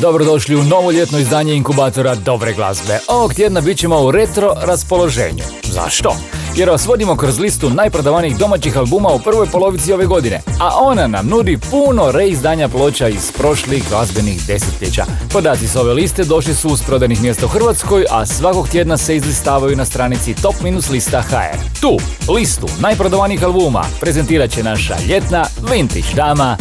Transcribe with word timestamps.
Dobrodošli 0.00 0.56
u 0.56 0.62
novo 0.62 0.90
ljetno 0.90 1.18
izdanje 1.18 1.54
inkubatora 1.54 2.14
dobre 2.14 2.52
glazbe. 2.52 2.98
Ovog 3.08 3.34
tjedna 3.34 3.60
bit 3.60 3.78
ćemo 3.78 4.00
u 4.00 4.10
retro 4.10 4.54
raspoloženju. 4.62 5.44
Zašto? 5.62 6.16
Jer 6.56 6.70
vas 6.70 6.86
vodimo 6.86 7.16
kroz 7.16 7.38
listu 7.38 7.70
najprodavanijih 7.70 8.36
domaćih 8.36 8.76
albuma 8.76 9.08
u 9.08 9.18
prvoj 9.18 9.46
polovici 9.46 9.92
ove 9.92 10.06
godine, 10.06 10.40
a 10.60 10.70
ona 10.80 11.06
nam 11.06 11.28
nudi 11.28 11.58
puno 11.70 12.12
reizdanja 12.12 12.68
ploča 12.68 13.08
iz 13.08 13.32
prošlih 13.32 13.88
glazbenih 13.88 14.46
desetljeća. 14.46 15.04
Podaci 15.32 15.68
s 15.68 15.76
ove 15.76 15.94
liste 15.94 16.24
došli 16.24 16.54
su 16.54 16.68
uz 16.68 16.82
prodanih 16.82 17.22
mjesta 17.22 17.46
u 17.46 17.48
Hrvatskoj, 17.48 18.04
a 18.10 18.26
svakog 18.26 18.68
tjedna 18.68 18.96
se 18.96 19.16
izlistavaju 19.16 19.76
na 19.76 19.84
stranici 19.84 20.34
top-lista.hr. 20.34 21.58
Tu, 21.80 21.98
listu 22.32 22.66
najprodavanijih 22.80 23.44
albuma, 23.44 23.84
prezentirat 24.00 24.50
će 24.50 24.62
naša 24.62 24.96
ljetna 25.08 25.44
vintage 25.70 26.14
dama 26.16 26.56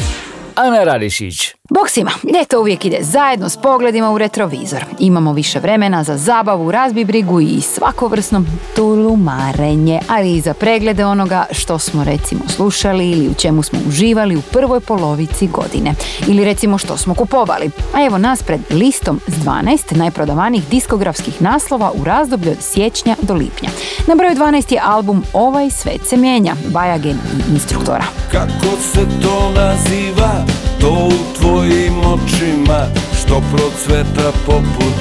Ana 0.55 0.83
Radišić. 0.83 1.62
Bog 1.70 1.90
svima, 1.90 2.12
ljeto 2.34 2.59
uvijek 2.59 2.85
ide 2.85 2.98
zajedno 3.02 3.49
s 3.49 3.58
pogledima 3.58 4.12
u 4.12 4.17
retrovizor. 4.17 4.85
Imamo 4.99 5.34
više 5.34 5.59
vremena 5.59 6.03
za 6.03 6.17
zabavu, 6.17 6.72
razbibrigu 6.72 7.41
i 7.41 7.62
svakovrsno 7.62 8.44
tulumarenje, 8.76 10.00
ali 10.08 10.33
i 10.33 10.42
za 10.42 10.53
preglede 10.53 11.05
onoga 11.05 11.45
što 11.52 11.80
smo 11.80 12.03
recimo 12.03 12.42
slušali 12.47 13.11
ili 13.11 13.28
u 13.28 13.33
čemu 13.33 13.64
smo 13.64 13.80
uživali 13.88 14.36
u 14.36 14.42
prvoj 14.42 14.80
polovici 14.80 15.47
godine. 15.47 15.94
Ili 16.28 16.45
recimo 16.45 16.78
što 16.78 16.97
smo 16.97 17.14
kupovali. 17.14 17.72
A 17.94 18.05
evo 18.05 18.17
nas 18.17 18.44
pred 18.44 18.61
listom 18.70 19.20
s 19.27 19.45
12 19.45 19.98
najprodavanijih 19.98 20.70
diskografskih 20.70 21.42
naslova 21.42 21.92
u 22.02 22.03
razdoblju 22.03 22.52
od 22.52 22.61
siječnja 22.61 23.16
do 23.22 23.33
lipnja. 23.33 23.70
Na 24.08 24.16
broju 24.16 24.36
12 24.36 24.73
je 24.73 24.81
album 24.83 25.23
Ovaj 25.33 25.70
svet 25.70 26.02
se 26.05 26.17
mijenja, 26.17 26.55
Bajagen 26.67 27.17
i 27.17 27.53
instruktora. 27.53 28.03
Kako 28.31 28.77
se 28.94 29.05
to 29.22 29.52
naziva, 29.55 30.45
to 30.81 31.09
tvojim 31.53 31.99
očima 31.99 32.85
Što 33.21 33.41
procveta 33.51 34.31
poput 34.45 34.93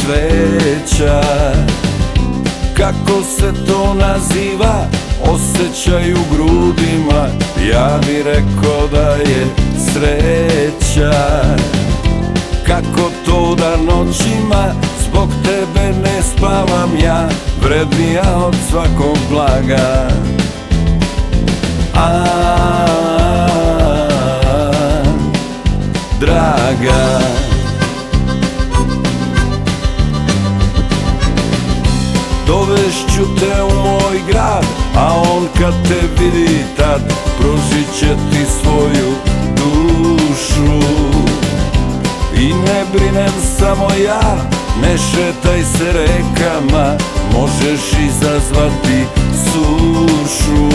cveća. 0.00 1.22
Kako 2.76 3.22
se 3.22 3.52
to 3.66 3.94
naziva, 3.94 4.86
osjećaj 5.22 6.12
u 6.12 6.18
grudima 6.32 7.28
Ja 7.70 8.00
bi 8.06 8.22
rekao 8.22 8.88
da 8.92 9.10
je 9.10 9.46
sreća. 9.78 11.12
Kako 12.66 13.10
to 13.26 13.54
da 13.54 13.76
noćima 13.76 14.74
zbog 15.00 15.28
tebe 15.44 15.98
ne 16.02 16.22
spavam 16.22 16.90
ja 17.04 17.28
Vrednija 17.62 18.36
od 18.46 18.54
svakog 18.70 19.18
blaga. 19.30 20.08
A 21.94 22.87
draga 26.78 27.18
Dovešću 32.46 33.36
te 33.40 33.62
u 33.62 33.82
moj 33.82 34.20
grad, 34.28 34.64
a 34.96 35.14
on 35.14 35.48
kad 35.58 35.74
te 35.88 36.22
vidi 36.22 36.64
tad 36.76 37.00
Pružit 37.38 37.98
će 37.98 38.06
ti 38.06 38.44
svoju 38.60 39.14
dušu. 39.56 40.86
I 42.36 42.46
ne 42.46 42.84
brinem 42.92 43.32
samo 43.58 43.88
ja, 44.04 44.36
ne 44.82 44.98
šetaj 44.98 45.62
se 45.62 45.92
rekama 45.92 46.96
Možeš 47.32 47.92
izazvati 48.08 49.04
sušu 49.44 50.68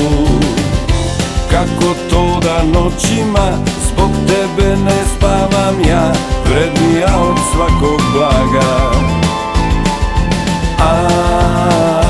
Kako 1.54 1.94
to 2.10 2.40
da 2.42 2.64
noćima 2.64 3.58
zbog 3.88 4.10
tebe 4.28 4.76
ne 4.76 5.04
spavam 5.18 5.76
ja? 5.90 6.14
Vrednija 6.46 7.20
od 7.22 7.38
svakog 7.54 8.02
blaga. 8.14 8.92
A 10.80 12.03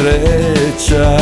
sreća. 0.00 1.16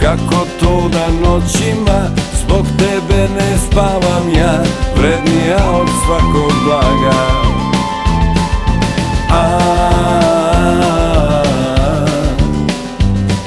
Kako 0.00 0.46
to 0.60 0.88
da 0.88 1.28
noćima 1.28 2.10
Zbog 2.40 2.66
tebe 2.78 3.28
ne 3.34 3.58
spavam 3.70 4.28
ja 4.38 4.62
Vrednija 4.96 5.70
od 5.80 5.88
svakog 6.06 6.52
blaga. 6.64 7.18
A 9.30 9.58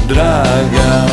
draga. 0.08 1.06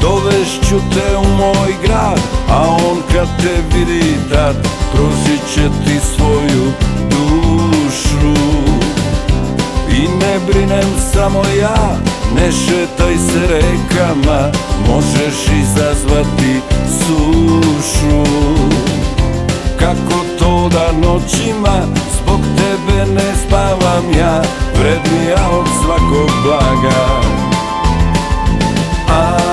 Dovešću 0.00 0.76
te 0.94 1.16
u 1.16 1.36
moj 1.36 1.74
grad 1.82 2.20
A 2.50 2.76
on 2.90 2.96
kad 3.12 3.28
te 3.42 3.76
vidi 3.76 4.16
tad 4.32 4.56
Pružit 4.92 5.54
će 5.54 5.68
ti 5.84 6.00
svoju 6.16 6.72
dušu 8.34 8.88
I 9.90 10.08
ne 10.08 10.38
brinem 10.46 10.88
samo 11.12 11.42
ja 11.60 11.98
ne 12.34 12.52
šetaj 12.52 13.16
se 13.16 13.46
rekama, 13.46 14.52
možeš 14.88 15.58
izazvati 15.62 16.60
sušu. 16.98 18.24
Kako 19.78 20.24
to 20.38 20.68
da 20.68 20.92
noćima 20.92 21.78
zbog 22.12 22.40
tebe 22.56 23.12
ne 23.12 23.34
spavam 23.46 24.04
ja 24.18 24.42
Vrednija 24.78 25.50
od 25.58 25.66
svakog 25.84 26.30
blaga. 26.44 27.20
A 29.10 29.47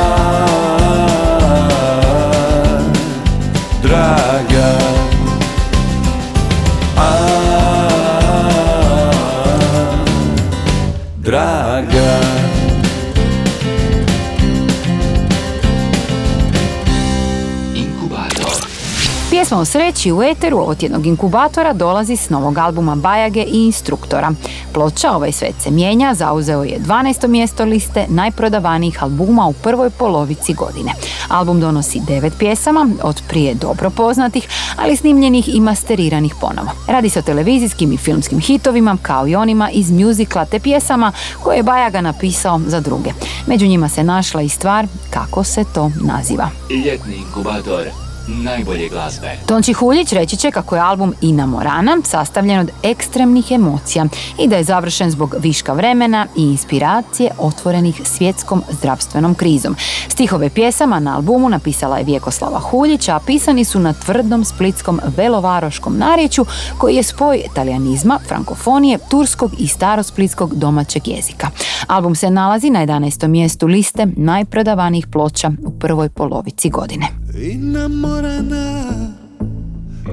Pjesma 19.46 19.60
o 19.60 19.66
sreći 19.66 20.12
u 20.12 20.24
eteru 20.24 20.64
od 20.68 20.84
jednog 20.84 21.06
inkubatora 21.06 21.74
dolazi 21.74 22.16
s 22.16 22.30
novog 22.30 22.58
albuma 22.58 22.96
Bajage 22.96 23.44
i 23.44 23.66
Instruktora. 23.66 24.32
Ploča 24.74 25.12
Ovaj 25.12 25.32
svet 25.32 25.56
se 25.60 25.72
mijenja 25.72 26.14
zauzeo 26.14 26.64
je 26.64 26.80
12. 26.80 27.28
mjesto 27.28 27.66
liste 27.66 28.06
najprodavanijih 28.10 29.04
albuma 29.04 29.48
u 29.48 29.54
prvoj 29.54 29.90
polovici 29.90 30.54
godine. 30.54 30.92
Album 31.28 31.60
donosi 31.60 32.02
devet 32.08 32.34
pjesama, 32.40 32.90
od 33.04 33.22
prije 33.28 33.54
dobro 33.54 33.90
poznatih, 33.90 34.48
ali 34.76 34.98
snimljenih 34.98 35.56
i 35.56 35.60
masteriranih 35.60 36.36
ponovo. 36.42 36.70
Radi 36.88 37.10
se 37.10 37.20
o 37.20 37.22
televizijskim 37.22 37.94
i 37.94 37.98
filmskim 37.98 38.40
hitovima, 38.40 38.98
kao 39.02 39.28
i 39.28 39.36
onima 39.36 39.70
iz 39.70 39.92
mjuzikla 39.92 40.46
te 40.46 40.60
pjesama 40.60 41.12
koje 41.44 41.58
je 41.58 41.64
Bajaga 41.64 42.02
napisao 42.02 42.62
za 42.68 42.80
druge. 42.80 43.10
Među 43.48 43.68
njima 43.68 43.90
se 43.90 44.04
našla 44.04 44.42
i 44.42 44.50
stvar 44.50 44.88
kako 45.10 45.44
se 45.44 45.64
to 45.74 45.92
naziva. 46.02 46.50
Ljetni 46.86 47.16
inkubator 47.16 48.06
najbolje 48.28 48.90
glazbe. 48.90 49.38
Tonči 49.46 49.74
Huljić 49.74 50.14
reći 50.14 50.38
će 50.38 50.52
kako 50.52 50.76
je 50.76 50.82
album 50.82 51.14
Ina 51.22 51.46
Morana 51.46 51.98
sastavljen 52.04 52.60
od 52.60 52.72
ekstremnih 52.84 53.52
emocija 53.52 54.06
i 54.40 54.48
da 54.48 54.56
je 54.56 54.64
završen 54.64 55.12
zbog 55.12 55.36
viška 55.40 55.74
vremena 55.74 56.28
i 56.36 56.42
inspiracije 56.42 57.32
otvorenih 57.38 58.02
svjetskom 58.04 58.64
zdravstvenom 58.70 59.36
krizom. 59.36 59.76
Stihove 60.08 60.50
pjesama 60.50 61.00
na 61.00 61.16
albumu 61.16 61.50
napisala 61.50 61.98
je 61.98 62.04
Vjekoslava 62.04 62.60
Huljić, 62.60 63.10
a 63.10 63.20
pisani 63.20 63.66
su 63.66 63.80
na 63.80 63.94
tvrdom 63.94 64.46
splitskom 64.46 65.00
velovaroškom 65.18 65.98
narječju 65.98 66.46
koji 66.78 66.96
je 66.96 67.04
spoj 67.04 67.44
talijanizma, 67.56 68.20
frankofonije, 68.28 69.00
turskog 69.10 69.52
i 69.58 69.68
starosplitskog 69.68 70.56
domaćeg 70.56 71.08
jezika. 71.08 71.48
Album 71.88 72.16
se 72.16 72.30
nalazi 72.30 72.70
na 72.70 72.86
11. 72.86 73.28
mjestu 73.28 73.68
liste 73.68 74.08
najprodavanijih 74.16 75.08
ploča 75.08 75.52
u 75.66 75.80
prvoj 75.80 76.10
polovici 76.10 76.70
godine. 76.70 77.25
Inamorana 77.42 78.84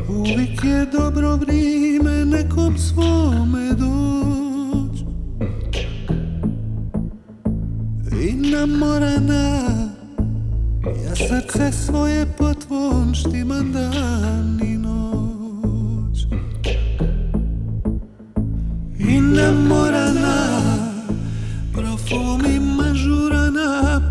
Uvijek 0.08 0.64
je 0.64 0.86
dobro 0.92 1.36
vrijeme 1.36 2.24
nekom 2.24 2.78
svome 2.78 3.72
doć. 3.72 5.04
Inamorana 8.28 9.60
Ja 11.04 11.16
srce 11.16 11.72
svoje 11.72 12.26
po 12.38 12.54
tvon 12.54 13.14
štimam 13.14 13.72
dan 13.72 14.60
i 14.64 14.76
noć. 14.78 16.26
Inamorana 18.98 20.60
Profumi 21.72 22.60
mažurana 22.60 24.10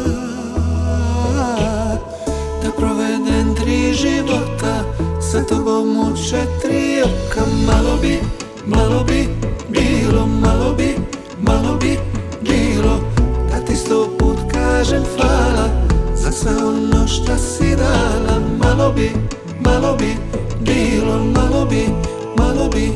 tri 3.91 3.97
života 3.97 4.83
Sa 5.21 5.43
tobom 5.43 5.99
u 5.99 6.15
četiri 6.29 7.01
oka. 7.01 7.41
Malo 7.67 7.97
bi, 8.01 8.19
malo 8.65 9.03
bi 9.03 9.27
bilo 9.69 10.25
Malo 10.25 10.73
bi, 10.73 10.95
malo 11.41 11.77
bi 11.77 11.97
bilo. 12.41 12.99
Da 13.51 13.65
ti 13.65 13.75
sto 13.75 14.09
put 14.19 14.37
kažem 14.51 15.03
hvala 15.15 15.69
Za 16.15 16.31
sve 16.31 16.51
ono 16.51 17.07
šta 17.07 17.37
si 17.37 17.75
dala. 17.75 18.39
Malo 18.63 18.91
bi, 18.91 19.11
malo 19.59 19.95
bi 19.97 20.15
bilo 20.59 21.23
Malo 21.35 21.65
bi, 21.65 21.87
malo 22.37 22.69
bi 22.69 22.91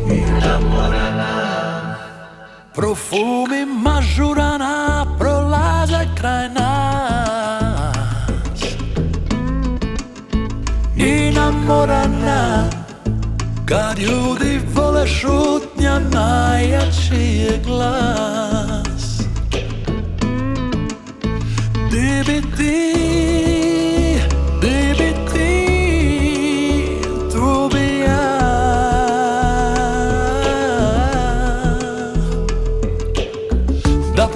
Profumi 2.73 3.44
mažurana 3.44 3.44
glas. 17.75 19.03
Di 21.91 22.23
bi 22.27 22.41
ti, 22.57 22.75
Da 34.15 34.27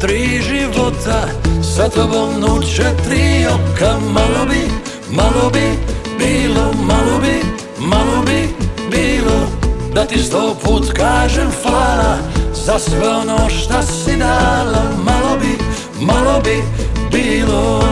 tri 0.00 0.42
života 0.42 1.28
Sa 1.62 1.88
tobom 1.88 2.44
u 2.44 2.62
četiri 2.62 3.46
oka. 3.46 3.98
Malo 4.12 4.46
bi, 4.50 4.62
malo 5.10 5.50
bi 5.52 5.66
bilo 6.18 6.72
Malo 6.86 7.18
bi, 7.22 7.36
malo 7.78 8.22
bi 8.26 8.48
bilo. 8.90 9.38
Da 9.94 10.04
ti 10.04 10.18
sto 10.18 10.56
put 10.64 10.92
kažem 10.92 11.50
hvala 11.62 12.41
Za 12.66 12.78
sve 12.78 13.08
ono 13.08 13.48
šta 13.48 13.82
si 13.82 14.16
dala 14.16 14.82
Malo 15.04 15.38
bi, 15.40 15.58
malo 16.00 16.40
bi 16.44 16.62
bilo 17.12 17.82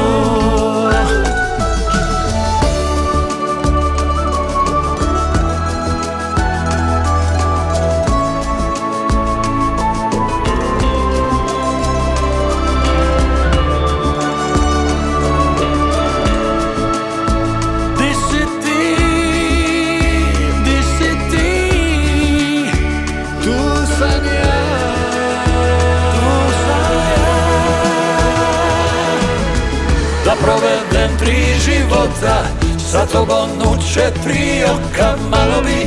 života 32.00 32.44
sa 32.78 33.06
tobom 33.06 33.50
u 33.60 33.76
četiri 33.94 34.64
oka 34.64 35.16
Malo 35.30 35.62
bi, 35.62 35.86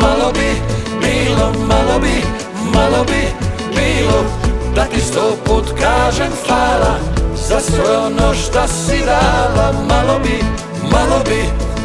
malo 0.00 0.32
bi 0.32 0.50
bilo, 1.00 1.52
malo 1.68 1.98
bi, 2.00 2.22
malo 2.74 3.04
bi 3.04 3.22
bilo 3.76 4.24
Da 4.74 4.84
ti 4.84 5.00
sto 5.00 5.36
put 5.44 5.64
kažem 5.80 6.32
hvala 6.46 6.98
za 7.48 7.60
sve 7.60 7.98
ono 7.98 8.34
šta 8.34 8.68
si 8.68 8.98
dala. 9.06 9.72
Malo 9.88 10.18
bi, 10.18 10.38
malo 10.82 11.20
bi 11.24 11.42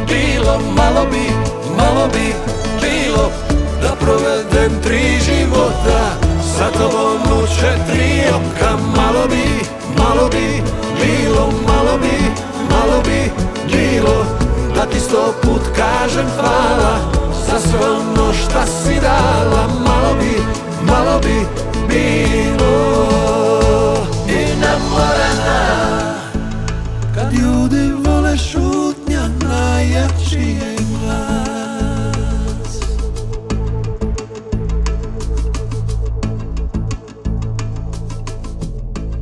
bilo, 0.08 0.60
malo 0.78 1.06
bi, 1.12 1.30
malo 1.78 2.08
bi 2.14 2.34
bilo 2.82 3.32
Da 3.82 3.96
provedem 4.00 4.82
tri 4.84 5.20
života. 5.22 6.00
Sa 6.58 6.72
tobom 6.78 7.38
u 7.38 7.48
četiri 7.48 8.24
oka 8.30 8.78
Malo 8.96 9.28
bi, 9.30 9.46
malo 9.98 10.30
bi 10.30 10.64
bilo, 11.02 11.46
malo 11.46 11.52
bi, 11.58 11.60
malo 11.68 11.98
bi 11.98 12.39
bilo 13.72 14.26
Da 14.76 14.86
ti 14.86 15.00
sto 15.00 15.34
put 15.42 15.62
kažem 15.76 16.26
hvala 16.36 17.00
za 17.48 17.60
sve 17.60 17.90
ono 17.90 18.34
šta 18.34 18.66
si 18.66 18.96
dala 19.02 19.68
Malo 19.68 20.16
bi, 20.20 20.44
malo 20.82 21.20
bi 21.20 21.46
bilo 21.88 22.98
Inamorana 24.28 25.62
Kad 27.16 27.34
ljudi 27.34 27.92
vole 28.06 28.38
šutnja 28.38 29.22
najjači 29.50 30.40
je 30.40 30.76
glas 30.78 31.40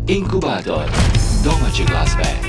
Inkubator 0.08 0.84
domaće 1.44 1.84
glazbe. 1.84 2.47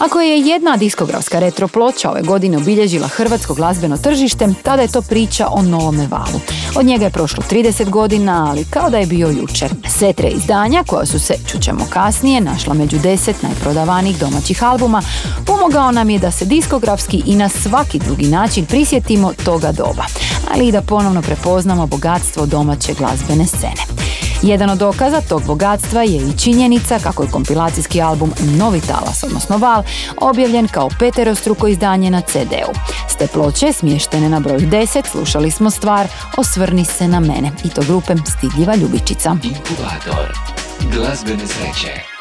Ako 0.00 0.20
je 0.20 0.40
jedna 0.40 0.76
diskografska 0.76 1.38
retro 1.38 1.68
ploča 1.68 2.10
ove 2.10 2.22
godine 2.22 2.56
obilježila 2.56 3.08
hrvatsko 3.08 3.54
glazbeno 3.54 3.96
tržište, 3.96 4.48
tada 4.62 4.82
je 4.82 4.88
to 4.88 5.02
priča 5.02 5.48
o 5.50 5.62
novome 5.62 6.06
valu. 6.10 6.40
Od 6.76 6.86
njega 6.86 7.04
je 7.04 7.10
prošlo 7.10 7.44
30 7.50 7.90
godina, 7.90 8.46
ali 8.50 8.64
kao 8.64 8.90
da 8.90 8.98
je 8.98 9.06
bio 9.06 9.28
jučer. 9.28 9.70
Sve 9.98 10.12
tre 10.12 10.28
izdanja, 10.28 10.84
koja 10.86 11.06
su 11.06 11.18
se, 11.18 11.34
čućemo 11.46 11.86
kasnije, 11.90 12.40
našla 12.40 12.74
među 12.74 12.98
deset 12.98 13.42
najprodavanijih 13.42 14.18
domaćih 14.18 14.64
albuma, 14.64 15.02
pomogao 15.46 15.92
nam 15.92 16.10
je 16.10 16.18
da 16.18 16.30
se 16.30 16.44
diskografski 16.44 17.22
i 17.26 17.36
na 17.36 17.48
svaki 17.48 17.98
drugi 17.98 18.26
način 18.26 18.66
prisjetimo 18.66 19.32
toga 19.44 19.72
doba, 19.72 20.04
ali 20.54 20.68
i 20.68 20.72
da 20.72 20.82
ponovno 20.82 21.22
prepoznamo 21.22 21.86
bogatstvo 21.86 22.46
domaće 22.46 22.94
glazbene 22.94 23.46
scene. 23.46 23.99
Jedan 24.42 24.70
od 24.70 24.78
dokaza 24.78 25.20
tog 25.20 25.42
bogatstva 25.46 26.02
je 26.02 26.16
i 26.16 26.38
činjenica 26.38 26.98
kako 26.98 27.22
je 27.22 27.30
kompilacijski 27.30 28.02
album 28.02 28.32
Novi 28.58 28.80
talas, 28.80 29.24
odnosno 29.24 29.58
Val, 29.58 29.82
objavljen 30.16 30.68
kao 30.68 30.88
peterostruko 30.98 31.68
izdanje 31.68 32.10
na 32.10 32.20
CD-u. 32.20 32.72
S 33.08 33.16
te 33.16 33.26
ploče, 33.26 33.72
smještene 33.72 34.28
na 34.28 34.40
broj 34.40 34.58
10, 34.58 35.06
slušali 35.10 35.50
smo 35.50 35.70
stvar 35.70 36.08
Osvrni 36.36 36.84
se 36.84 37.08
na 37.08 37.20
mene 37.20 37.50
i 37.64 37.68
to 37.68 37.82
grupe 37.82 38.14
Stidljiva 38.36 38.74
ljubičica. 38.74 39.36
Inkubator 39.42 40.32
glazbene 40.92 41.46
sreće. 41.46 42.19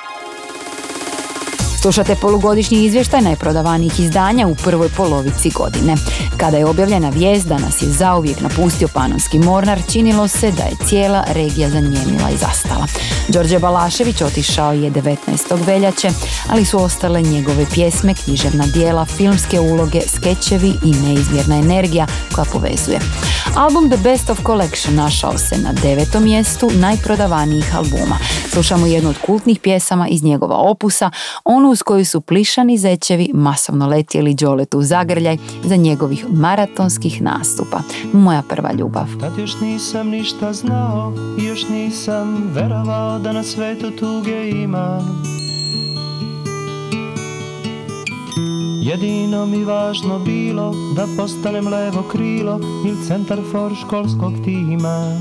Slušate 1.82 2.16
polugodišnji 2.16 2.86
izvještaj 2.86 3.22
najprodavanijih 3.22 4.00
izdanja 4.00 4.48
u 4.48 4.56
prvoj 4.56 4.90
polovici 4.90 5.50
godine. 5.50 5.96
Kada 6.38 6.58
je 6.58 6.66
objavljena 6.66 7.10
vijest 7.10 7.48
da 7.48 7.58
nas 7.58 7.82
je 7.82 7.88
zauvijek 7.88 8.42
napustio 8.42 8.88
Panonski 8.94 9.40
Mornar, 9.40 9.82
činilo 9.92 10.28
se 10.28 10.52
da 10.52 10.64
je 10.64 10.76
cijela 10.88 11.24
regija 11.28 11.70
zanjemila 11.70 12.30
i 12.30 12.38
zastala. 12.38 12.86
Đorđe 13.28 13.60
Balašević 13.60 14.22
otišao 14.22 14.74
je 14.74 14.92
19. 14.92 15.66
veljače, 15.66 16.10
ali 16.50 16.66
su 16.66 16.84
ostale 16.84 17.22
njegove 17.22 17.66
pjesme, 17.74 18.14
književna 18.14 18.66
dijela, 18.74 19.06
filmske 19.06 19.60
uloge, 19.60 20.02
skečevi 20.16 20.74
i 20.86 20.92
neizmjerna 20.92 21.56
energija 21.56 22.08
koja 22.36 22.46
povezuje. 22.46 23.00
Album 23.56 23.90
The 23.90 23.98
Best 23.98 24.30
of 24.30 24.40
Collection 24.46 24.96
našao 24.96 25.38
se 25.38 25.58
na 25.58 25.74
devetom 25.74 26.24
mjestu 26.24 26.72
najprodavanijih 26.74 27.76
albuma. 27.76 28.18
Slušamo 28.54 28.86
jednu 28.86 29.10
od 29.10 29.18
kultnih 29.26 29.60
pjesama 29.60 30.08
iz 30.08 30.24
njegova 30.24 30.56
opusa, 30.56 31.12
onu 31.44 31.69
uz 31.70 31.84
koju 31.84 32.06
su 32.06 32.22
plišani 32.22 32.78
zečevi 32.78 33.32
masovno 33.34 33.88
letjeli 33.88 34.34
Đoletu 34.34 34.80
u 34.80 34.84
zagrljaj 34.84 35.38
za 35.64 35.76
njegovih 35.76 36.26
maratonskih 36.34 37.22
nastupa. 37.22 37.80
Moja 38.14 38.42
prva 38.50 38.72
ljubav. 38.74 39.08
Tad 39.20 39.38
još 39.38 39.62
nisam 39.62 40.10
ništa 40.10 40.54
znao 40.54 41.14
još 41.38 41.70
nisam 41.70 42.52
verovao 42.54 43.20
da 43.20 43.32
na 43.32 43.44
svetu 43.44 43.92
tuge 43.92 44.50
ima 44.50 45.02
Jedino 48.82 49.46
mi 49.46 49.64
važno 49.64 50.20
bilo 50.20 50.74
da 50.96 51.08
postanem 51.18 51.68
levo 51.68 52.04
krilo 52.12 52.60
ili 52.86 53.08
centar 53.08 53.40
for 53.52 53.76
školskog 53.76 54.34
tima 54.46 55.20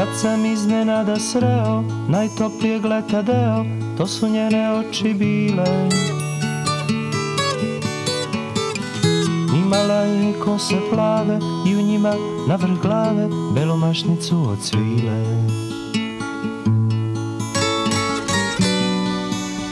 Tad 0.00 0.08
sam 0.20 0.44
iznenada 0.44 1.16
sreo 1.16 1.82
najtoplijeg 2.08 2.84
leta 2.84 3.22
deo, 3.22 3.64
to 3.98 4.06
su 4.06 4.28
njene 4.28 4.72
oči 4.72 5.14
bile 5.14 5.88
Imala 9.56 9.94
je 9.94 10.32
kose 10.44 10.74
plave 10.90 11.38
i 11.68 11.76
u 11.76 11.82
njima 11.82 12.14
na 12.48 12.56
vrh 12.56 12.80
glave 12.82 13.28
belomašnicu 13.54 14.48
od 14.48 14.58
svile. 14.62 15.24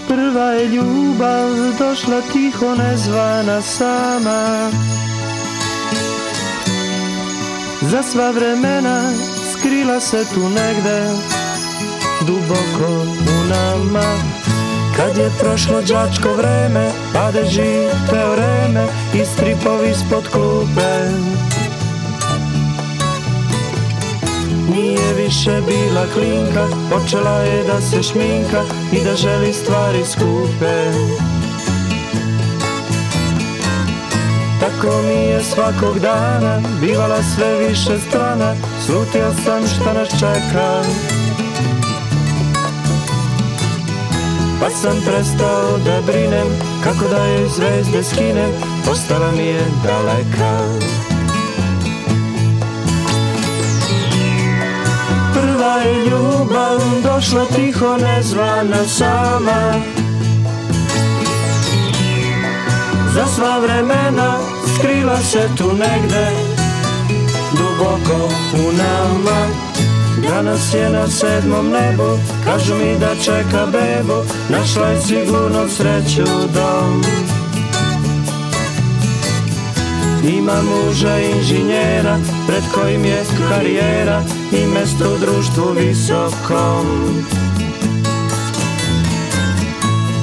Prva 0.08 0.50
je 0.50 0.68
ljubav 0.68 1.48
došla 1.78 2.20
tiho 2.32 2.74
nezvana 2.74 3.62
sama 3.62 4.70
Za 7.82 8.02
sva 8.02 8.30
vremena 8.30 9.10
skrila 9.68 10.00
se 10.00 10.24
tu 10.34 10.48
negde 10.48 11.00
Duboko 12.26 12.92
u 13.02 13.48
nama 13.48 14.14
kad 14.96 15.16
je 15.16 15.30
prošlo 15.38 15.80
đačko 15.80 16.32
vreme, 16.32 16.90
padeži 17.12 17.88
teoreme 18.10 18.86
i 19.14 19.24
stripovi 19.24 19.94
spod 19.94 20.28
klupe. 20.28 21.10
Nije 24.74 25.14
više 25.16 25.60
bila 25.66 26.06
klinka, 26.14 26.66
počela 26.90 27.38
je 27.38 27.64
da 27.64 27.80
se 27.80 28.02
šminka 28.02 28.62
i 28.92 29.04
da 29.04 29.16
želi 29.16 29.52
stvari 29.52 30.04
skupe. 30.04 30.92
Tako 34.68 35.02
mi 35.02 35.14
je 35.14 35.42
svakog 35.42 35.98
dana, 35.98 36.60
bivala 36.80 37.22
sve 37.22 37.68
više 37.68 37.98
strana, 38.08 38.54
slutio 38.86 39.32
sam 39.44 39.66
šta 39.66 39.92
nas 39.92 40.08
čeka. 40.08 40.82
Pa 44.60 44.70
sam 44.70 44.96
prestao 45.06 45.78
da 45.84 46.00
brinem 46.06 46.46
Kako 46.84 47.08
da 47.10 47.26
joj 47.26 47.48
zvezde 47.48 48.02
skinem 48.02 48.50
Postala 48.86 49.30
mi 49.32 49.46
je 49.46 49.64
daleka 49.84 50.58
Prva 55.34 55.74
je 55.76 56.04
ljubav 56.04 56.78
Došla 57.02 57.44
tiho 57.56 57.96
nezvana 57.96 58.84
sama 58.84 59.74
Za 63.14 63.26
sva 63.26 63.58
vremena 63.58 64.57
Skrila 64.78 65.16
se 65.16 65.48
tu 65.56 65.72
negde 65.72 66.30
Duboko 67.52 68.28
u 68.54 68.72
nama. 68.72 69.46
Danas 70.28 70.74
je 70.74 70.90
na 70.90 71.08
sedmom 71.08 71.70
nebu 71.70 72.18
Kažu 72.44 72.74
mi 72.74 72.98
da 72.98 73.14
čeka 73.24 73.66
bebu. 73.66 74.22
Našla 74.48 74.86
je 74.86 75.00
sigurno 75.00 75.68
sreću 75.68 76.30
dom. 76.54 77.02
Ima 80.24 80.62
muža 80.62 81.18
inženjera 81.18 82.18
Pred 82.46 82.62
kojim 82.74 83.04
je 83.04 83.24
karijera 83.48 84.22
I 84.52 84.66
mesto 84.66 85.14
u 85.14 85.18
društvu 85.18 85.72
visokom 85.78 86.86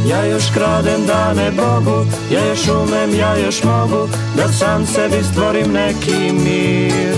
Ja 0.09 0.25
još 0.25 0.43
kradem 0.53 1.05
dane 1.07 1.51
Bogu 1.51 2.05
Ja 2.31 2.45
još 2.45 2.67
umem, 2.67 3.19
ja 3.19 3.37
još 3.37 3.63
mogu 3.63 4.07
Da 4.37 4.47
sam 4.47 4.85
sebi 4.85 5.23
stvorim 5.31 5.71
neki 5.71 6.31
mir. 6.31 7.15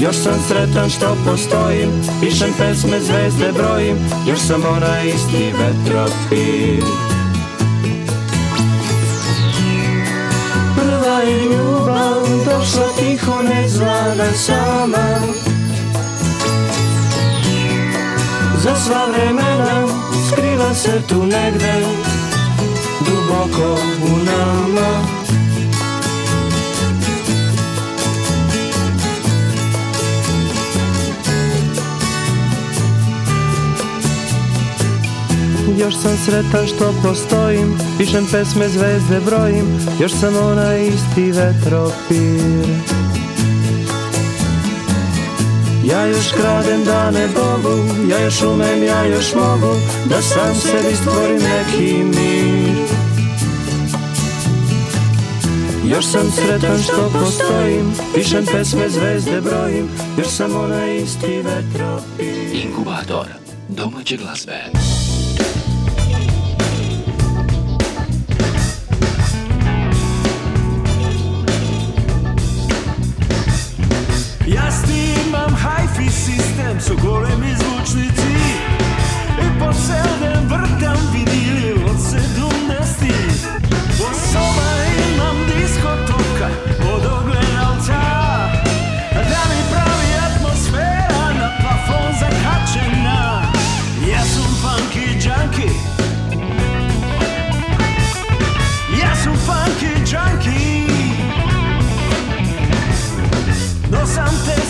Još 0.00 0.16
sam 0.16 0.34
sretan 0.48 0.90
što 0.90 1.16
postojim 1.26 1.90
Pišem 2.20 2.52
pesme, 2.58 3.00
zvezde 3.00 3.52
brojim 3.52 3.96
Još 4.28 4.38
sam 4.38 4.62
onaj 4.64 5.08
isti 5.08 5.52
vetropir. 5.58 6.84
Prva 10.76 11.20
je 11.20 11.44
ljubav 11.44 12.44
Došla 12.44 12.88
tiho 12.98 13.42
nezvana 13.42 14.32
sama 14.36 15.43
Za 18.64 18.74
sva 18.76 19.06
vremena 19.12 19.86
Skriva 20.26 20.74
se 20.74 21.02
tu 21.08 21.26
negde 21.26 21.86
Duboko 23.00 23.78
u 24.02 24.16
nama. 24.24 25.04
Još 35.78 35.94
sam 35.96 36.16
sretan 36.24 36.66
što 36.66 36.94
postojim 37.02 37.78
Pišem 37.98 38.26
pesme, 38.32 38.68
zvezde 38.68 39.20
brojim 39.26 39.66
Još 40.00 40.12
sam 40.12 40.36
onaj 40.36 40.86
isti 40.86 41.32
vetropir 41.32 42.93
Ja 45.90 46.06
još 46.06 46.32
kradem 46.32 46.84
dane 46.84 47.28
Bogu 47.34 47.84
Ja 48.10 48.24
još 48.24 48.42
umem, 48.42 48.82
ja 48.82 49.04
još 49.06 49.34
mogu 49.34 49.74
Da 50.04 50.22
sam 50.22 50.54
sebi 50.54 50.96
stvorim 50.96 51.38
neki 51.38 51.94
mir 52.04 52.88
Još 55.84 56.06
sam 56.06 56.30
sretan 56.30 56.82
što 56.82 57.10
postojim 57.12 57.92
Pišem 58.14 58.46
pesme, 58.46 58.88
zvezde 58.88 59.40
brojim 59.40 59.88
Još 60.18 60.28
sam 60.28 60.56
onaj 60.56 60.96
isti 60.96 61.42
vetropir 61.42 62.64
Inkubator 62.64 63.26
domaće 63.68 64.16
glazbe. 64.16 64.93
Takvi 75.94 76.10
sistem 76.10 76.80
su 76.80 76.96
golemi 77.02 77.54
zvučnici. 77.56 78.34
I 79.40 79.58
po 79.58 79.72
seldem 79.72 80.48
vrtam 80.48 80.98
vinili 81.12 81.84
od 81.84 81.96
sedumnesti 82.10 83.14
Po 83.98 84.14
soba 84.14 84.70
imam 85.06 85.36
diskotoka 85.46 86.48
od 86.94 87.06
ogledalca. 87.06 88.00
Da 89.12 89.42
mi 89.50 89.60
pravi 89.70 90.10
atmosfera 90.26 91.32
na 91.40 91.50
plafon 91.60 92.12
zakačena? 92.20 93.42
Ja 94.10 94.24
sam 94.24 94.54
funky 94.62 95.06
junkie. 95.12 95.74
Ja 99.02 99.16
sam 99.16 99.36
funky 99.46 99.90
junkie. 99.98 100.84
No 103.90 104.06
sam 104.06 104.34
te 104.46 104.63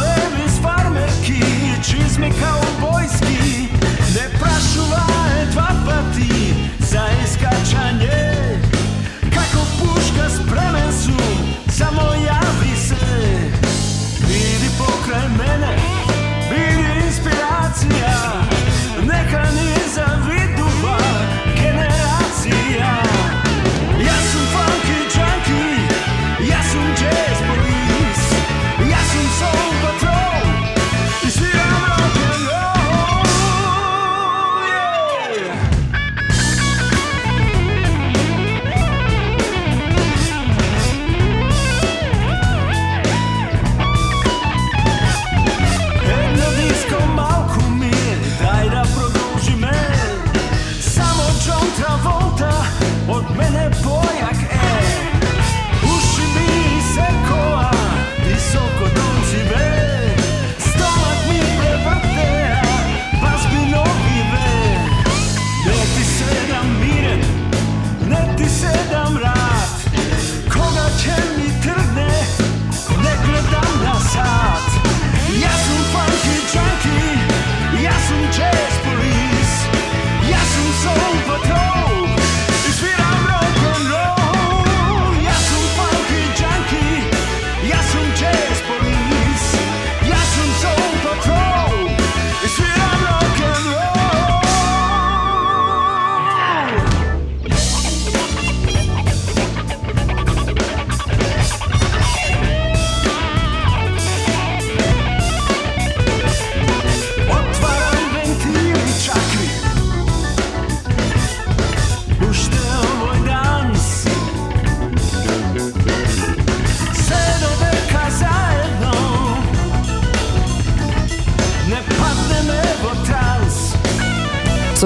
levi 0.00 0.48
s 0.48 0.62
farmerki 0.62 1.42
Čizmi 1.84 2.32
kao 2.40 2.62
bojski 2.80 3.68
Ne 4.14 4.38
prašuvaje 4.38 5.46
dva 5.52 5.70
pati 5.86 6.54
Za 6.78 7.02
iskačanje 7.24 8.05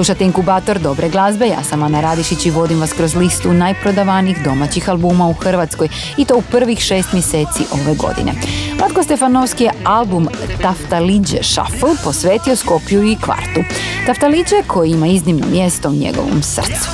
Slušate 0.01 0.25
inkubator 0.25 0.79
dobre 0.79 1.09
glazbe, 1.09 1.47
ja 1.47 1.63
sam 1.63 1.83
Ana 1.83 2.01
Radišić 2.01 2.45
i 2.45 2.51
vodim 2.51 2.79
vas 2.79 2.93
kroz 2.93 3.15
listu 3.15 3.53
najprodavanijih 3.53 4.43
domaćih 4.43 4.89
albuma 4.89 5.27
u 5.27 5.33
Hrvatskoj 5.33 5.89
i 6.17 6.25
to 6.25 6.37
u 6.37 6.41
prvih 6.41 6.79
šest 6.79 7.13
mjeseci 7.13 7.63
ove 7.71 7.95
godine. 7.95 8.33
Vlatko 8.79 9.03
Stefanovski 9.03 9.63
je 9.63 9.71
album 9.83 10.27
Taftaliđe 10.61 11.37
Shuffle 11.43 11.95
posvetio 12.03 12.55
Skopju 12.55 13.03
i 13.03 13.15
Kvartu. 13.15 13.63
Taftaliđe 14.05 14.55
koji 14.67 14.91
ima 14.91 15.07
iznimno 15.07 15.47
mjesto 15.47 15.89
u 15.89 15.93
njegovom 15.93 16.43
srcu. 16.43 16.89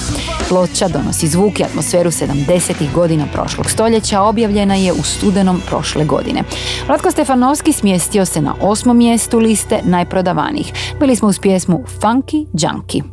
Ploča 0.49 0.87
donosi 0.87 1.27
zvuk 1.27 1.59
i 1.59 1.63
atmosferu 1.63 2.11
70. 2.11 2.93
godina 2.93 3.25
prošlog 3.33 3.69
stoljeća, 3.69 4.21
objavljena 4.21 4.75
je 4.75 4.93
u 4.93 5.03
studenom 5.03 5.61
prošle 5.69 6.05
godine. 6.05 6.43
Vlatko 6.87 7.11
Stefanovski 7.11 7.73
smjestio 7.73 8.25
se 8.25 8.41
na 8.41 8.55
osmom 8.61 8.97
mjestu 8.97 9.39
liste 9.39 9.79
najprodavanijih. 9.83 10.73
Bili 10.99 11.15
smo 11.15 11.27
uz 11.27 11.39
pjesmu 11.39 11.83
Funky 12.01 12.45
Junkie. 12.53 13.03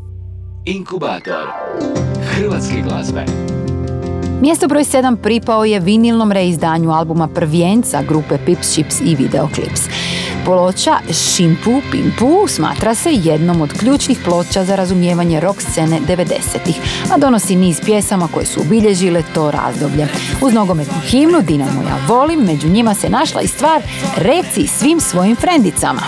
Inkubator 0.64 1.46
hrvatske 2.24 2.80
glazbe. 2.80 3.24
Mjesto 4.40 4.68
broj 4.68 4.84
7 4.84 5.16
pripao 5.16 5.64
je 5.64 5.80
vinilnom 5.80 6.32
reizdanju 6.32 6.90
albuma 6.90 7.28
Prvijenca 7.28 8.02
grupe 8.02 8.38
Pips, 8.46 8.72
Chips 8.72 9.00
i 9.00 9.14
Videoclips. 9.14 9.80
Ploča 10.44 10.98
Šimpu 11.12 11.82
Pimpu 11.90 12.46
smatra 12.48 12.94
se 12.94 13.10
jednom 13.12 13.60
od 13.60 13.72
ključnih 13.78 14.18
ploča 14.24 14.64
za 14.64 14.76
razumijevanje 14.76 15.40
rock 15.40 15.62
scene 15.62 16.00
90-ih, 16.08 16.76
a 17.14 17.18
donosi 17.18 17.56
niz 17.56 17.80
pjesama 17.84 18.28
koje 18.32 18.46
su 18.46 18.60
obilježile 18.60 19.22
to 19.34 19.50
razdoblje. 19.50 20.08
Uz 20.40 20.54
nogometnu 20.54 21.00
himnu 21.06 21.40
Dinamo 21.42 21.82
ja 21.82 21.96
volim, 22.08 22.40
među 22.40 22.68
njima 22.68 22.94
se 22.94 23.08
našla 23.08 23.40
i 23.42 23.48
stvar 23.48 23.82
Reci 24.16 24.66
svim 24.66 25.00
svojim 25.00 25.36
frendicama. 25.36 26.02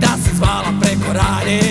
Da 0.00 0.16
si 0.24 0.36
zvala 0.36 0.68
preko 0.80 1.12
radija 1.12 1.63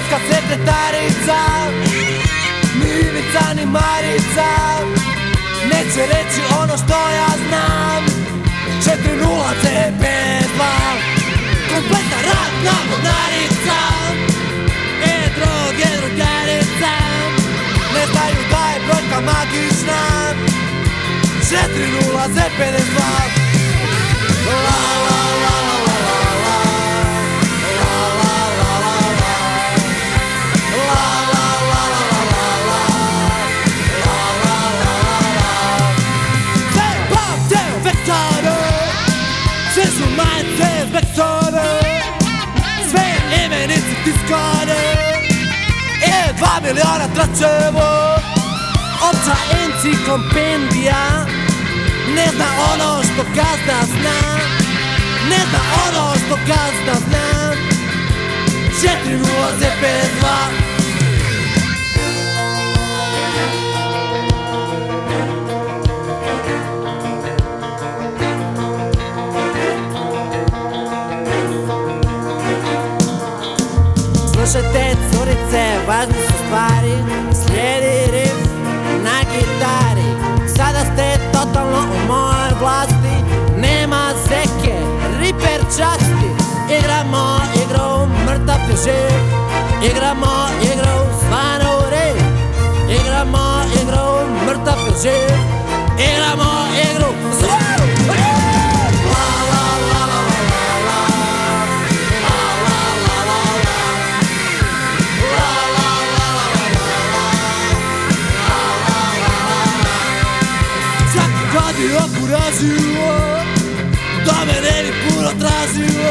telefonska 0.00 0.18
sekretarica 0.30 1.38
Ni 2.78 2.90
Ivica 2.90 3.54
ni 3.54 3.66
Marica 3.66 4.50
Neće 5.64 6.06
reći 6.06 6.40
ono 6.60 6.76
što 6.76 6.94
ja 7.10 7.30
znam. 7.48 8.04
4052 8.84 10.42
Kompletna 11.74 12.18
ratna 12.26 12.72
mornarica. 12.90 13.78
E 15.04 15.28
droge, 15.36 15.90
drugarica 15.96 16.92
Ne 17.94 18.06
znaju 18.12 18.40
da 18.50 18.70
je 18.70 18.80
brojka 18.86 19.20
magična. 19.20 20.00
4052 21.50 22.40
La 24.46 24.52
la 24.52 24.60
la 24.62 25.04
la 25.04 25.19
tiskane 44.30 44.82
E 46.02 46.32
dva 46.38 46.60
miliona 46.62 47.06
tračevo 47.14 48.16
Opća 49.10 49.36
enciklopedija 49.64 51.26
Ne 52.14 52.26
zna 52.36 52.46
ono 52.72 53.02
što 53.02 53.22
gazda 53.22 53.86
zna 53.86 54.38
Ne 55.28 55.38
zna 55.50 55.60
ono 55.88 56.14
što 56.14 56.36
gazda 56.36 57.06
zna 57.08 57.54
4052 58.82 60.69
Slušajte 74.50 74.96
curice, 75.12 75.64
važne 75.88 76.20
su 76.26 76.32
stvari. 76.44 76.94
Slijedi 77.40 78.12
riff 78.12 78.40
na 79.04 79.18
gitari. 79.30 80.10
Sada 80.56 80.80
ste 80.80 81.18
totalno 81.32 81.78
u 81.78 82.06
mojoj 82.08 82.52
vlasti. 82.60 83.16
Nema 83.56 84.10
seke, 84.28 84.74
riper 85.20 85.60
časti. 85.76 86.28
Igramo 86.78 87.40
igru, 87.62 88.06
mrtav 88.26 88.60
je 88.70 88.76
živ. 88.84 89.20
Igramo 89.90 90.34
igru, 90.62 90.98
stvarno 91.20 91.70
u 91.78 91.90
red 91.90 92.16
Igramo 93.00 93.62
igru, 93.82 94.08
mrtav 94.46 94.78
je 94.86 94.92
živ. 95.02 95.36
Igramo 96.08 96.52
igru, 96.90 97.09
tražio 112.60 113.12
Do 114.24 114.36
mene 114.46 114.74
ni 114.84 114.92
puno 115.02 115.30
tražio. 115.40 116.10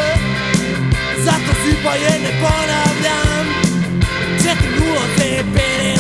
Zato 1.24 1.52
si 1.62 1.76
pa 1.84 1.94
je 1.94 2.14
ne 2.24 2.32
ponavljam 2.42 3.46
4-0-52 5.16 6.00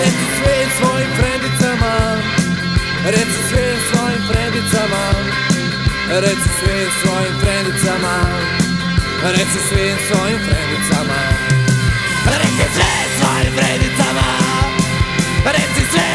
Reci 0.00 0.26
svim 0.36 0.68
svojim 0.78 1.10
frendicama 1.18 1.94
Reci 3.04 3.40
svim 3.48 3.78
svojim 3.90 4.22
frendicama 4.28 5.04
Reci 6.10 6.50
svim 6.58 6.88
svojim 7.02 7.34
frendicama 7.40 8.16
Reci 9.24 9.58
svim 9.68 9.96
svojim 10.08 10.38
frendicama 10.46 11.20
Reci 12.26 12.66
svim 12.74 13.08
svojim 13.18 13.52
frendicama 13.56 14.28
Reci 15.44 15.82
svim 15.90 16.05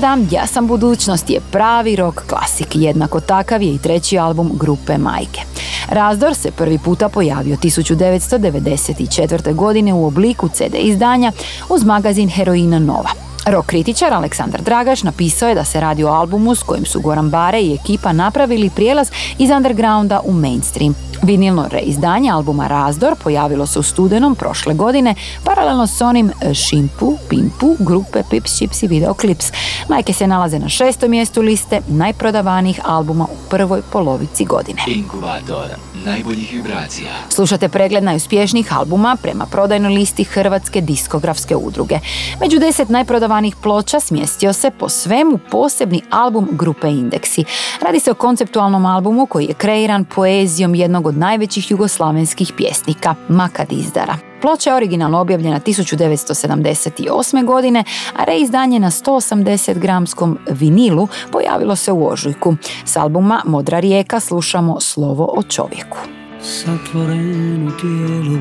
Da, 0.00 0.18
ja 0.30 0.46
sam 0.46 0.66
budućnost 0.66 1.30
je 1.30 1.40
pravi 1.50 1.96
rock 1.96 2.20
klasik, 2.28 2.66
jednako 2.74 3.20
takav 3.20 3.62
je 3.62 3.74
i 3.74 3.78
treći 3.78 4.18
album 4.18 4.50
grupe 4.54 4.98
Majke. 4.98 5.40
Razdor 5.88 6.34
se 6.34 6.50
prvi 6.50 6.78
puta 6.78 7.08
pojavio 7.08 7.56
1994. 7.56 9.54
godine 9.54 9.94
u 9.94 10.06
obliku 10.06 10.48
CD 10.48 10.74
izdanja 10.78 11.32
uz 11.68 11.84
magazin 11.84 12.28
Heroina 12.28 12.78
Nova. 12.78 13.21
Rock 13.46 13.66
kritičar 13.66 14.12
Aleksandar 14.12 14.62
Dragaš 14.62 15.02
napisao 15.02 15.48
je 15.48 15.54
da 15.54 15.64
se 15.64 15.80
radi 15.80 16.04
o 16.04 16.08
albumu 16.08 16.54
s 16.54 16.62
kojim 16.62 16.86
su 16.86 17.00
Goran 17.00 17.30
Bare 17.30 17.60
i 17.60 17.74
ekipa 17.74 18.12
napravili 18.12 18.70
prijelaz 18.70 19.10
iz 19.38 19.50
undergrounda 19.50 20.20
u 20.24 20.32
mainstream. 20.32 20.94
Vinilno 21.22 21.68
reizdanje 21.70 22.30
albuma 22.30 22.66
Razdor 22.66 23.14
pojavilo 23.24 23.66
se 23.66 23.78
u 23.78 23.82
studenom 23.82 24.34
prošle 24.34 24.74
godine, 24.74 25.14
paralelno 25.44 25.86
s 25.86 26.00
onim 26.00 26.30
Šimpu, 26.54 27.16
Pimpu, 27.28 27.76
grupe 27.78 28.22
Pips, 28.30 28.56
Chips 28.56 28.82
i 28.82 28.86
Videoclips. 28.86 29.52
Majke 29.88 30.12
se 30.12 30.26
nalaze 30.26 30.58
na 30.58 30.68
šestom 30.68 31.10
mjestu 31.10 31.42
liste 31.42 31.80
najprodavanih 31.88 32.80
albuma 32.84 33.24
u 33.24 33.50
prvoj 33.50 33.82
polovici 33.92 34.44
godine. 34.44 34.82
Inkubator 34.86 35.66
najboljih 36.04 36.52
vibracija. 36.52 37.10
Slušate 37.28 37.68
pregled 37.68 38.04
najuspješnijih 38.04 38.76
albuma 38.78 39.16
prema 39.22 39.46
prodajnoj 39.46 39.92
listi 39.92 40.24
Hrvatske 40.24 40.80
diskografske 40.80 41.56
udruge. 41.56 41.98
Među 42.40 42.58
deset 42.58 42.88
najprodavanijih 42.88 43.56
ploča 43.62 44.00
smjestio 44.00 44.52
se 44.52 44.70
po 44.78 44.88
svemu 44.88 45.38
posebni 45.50 46.02
album 46.10 46.48
grupe 46.52 46.88
Indeksi. 46.88 47.44
Radi 47.80 48.00
se 48.00 48.10
o 48.10 48.14
konceptualnom 48.14 48.86
albumu 48.86 49.26
koji 49.26 49.44
je 49.44 49.54
kreiran 49.54 50.04
poezijom 50.04 50.74
jednog 50.74 51.06
od 51.06 51.16
najvećih 51.16 51.70
jugoslavenskih 51.70 52.52
pjesnika, 52.56 53.14
Maka 53.28 53.64
Dizdara. 53.64 54.31
Ploča 54.42 54.70
je 54.70 54.76
originalno 54.76 55.20
objavljena 55.20 55.60
1978. 55.60 57.44
godine, 57.44 57.84
a 58.16 58.24
reizdanje 58.24 58.78
na 58.78 58.90
180 58.90 59.78
gramskom 59.78 60.38
vinilu 60.50 61.08
pojavilo 61.30 61.76
se 61.76 61.92
u 61.92 62.08
ožujku. 62.08 62.56
S 62.84 62.96
albuma 62.96 63.42
Modra 63.44 63.80
rijeka 63.80 64.20
slušamo 64.20 64.80
Slovo 64.80 65.34
o 65.36 65.42
čovjeku. 65.42 65.98
Zatvoren 66.42 67.68
u 67.68 67.70
tijelu, 67.80 68.38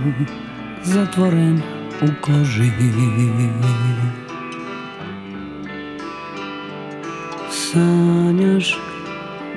zatvoren 0.84 1.62
u 2.02 2.08
koži 2.26 2.72
Sanjaš 7.52 8.78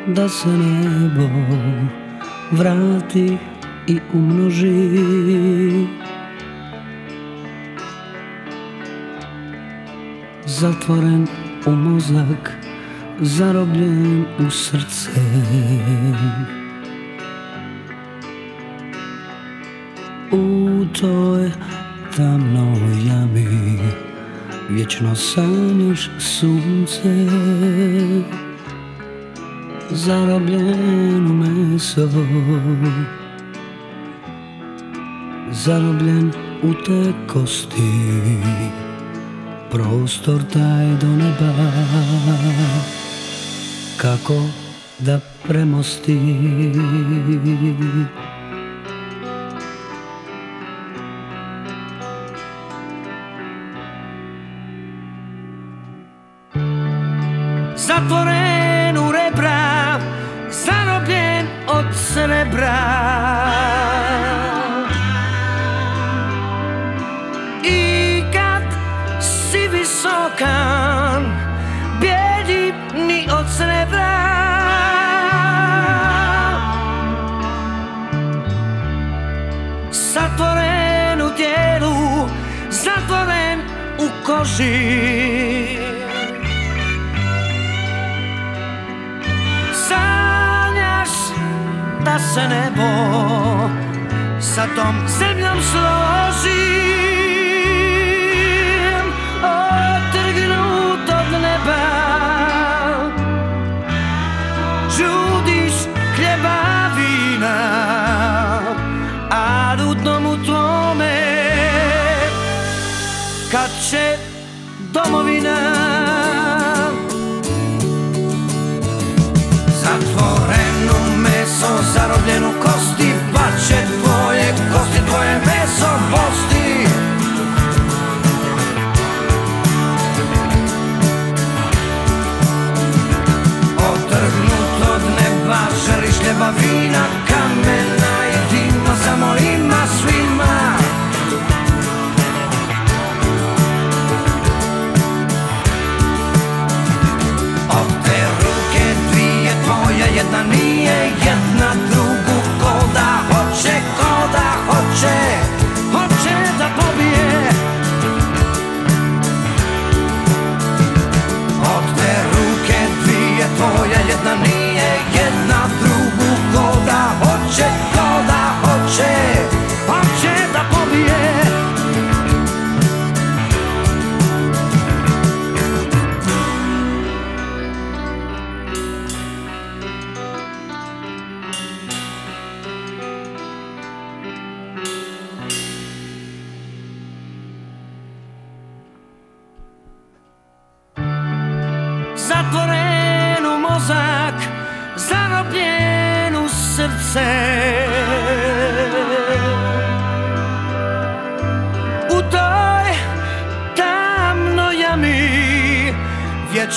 da 0.07 0.29
se 0.29 0.49
nebo 0.49 1.29
vrati 2.51 3.39
i 3.87 3.99
umnoži 4.15 6.04
Zatvoren 10.61 11.27
u 11.67 11.71
mozak, 11.71 12.53
zarobljen 13.21 14.25
u 14.47 14.51
srce. 14.51 15.11
U 20.33 20.85
toj 21.01 21.51
tamnoj 22.17 23.07
jami 23.07 23.79
Vječno 24.71 25.15
sanjaš 25.15 26.11
sunce 26.19 27.27
Zarobljeno 29.91 31.35
meso. 31.35 32.09
Zarobljen 35.51 36.33
u 36.63 36.75
te 36.87 37.13
kosti 37.27 38.84
Prostor 39.75 40.39
taj 40.53 40.87
do 41.03 41.07
neba. 41.19 41.51
Kako 43.97 44.43
da 44.99 45.21
premosti 45.49 46.19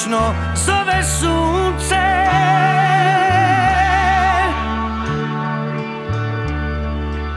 vječno 0.08 0.34
zove 0.56 1.04
sunce. 1.04 1.96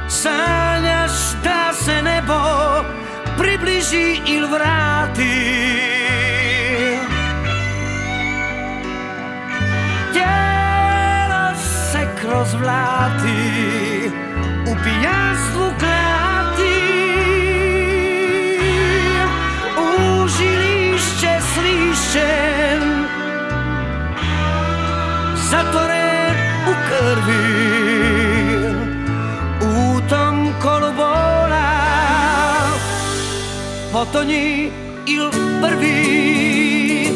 Sanjaš 0.09 1.13
da 1.45 1.73
se 1.73 2.03
nebo 2.03 2.35
približi 3.39 4.21
ili 4.27 4.49
vrati. 4.49 5.61
Tijelo 10.13 11.55
se 11.93 12.09
kroz 12.21 12.55
vlati 12.55 14.11
U 14.67 14.77
pijanstvu 14.85 15.73
klati. 15.79 16.81
U 19.79 20.29
žilišće 20.29 21.41
Zatvoren 25.51 26.37
u 26.71 26.73
krvi. 26.89 27.45
U 29.61 30.01
tom 30.09 30.53
kolubola 30.63 31.71
Potonji 33.93 34.71
il 35.07 35.31
prvi. 35.63 37.09